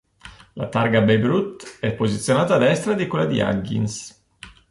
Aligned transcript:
La 0.61 0.67
targa 0.75 0.97
a 1.01 1.01
Babe 1.03 1.27
Ruth 1.27 1.77
è 1.79 1.93
posizionata 1.93 2.55
a 2.55 2.57
destra 2.57 2.93
di 2.95 3.05
quella 3.05 3.25
di 3.27 3.39
Huggins. 3.39 4.19